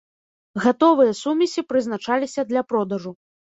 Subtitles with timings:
[0.63, 3.19] Гатовыя сумесі прызначаліся для продажу.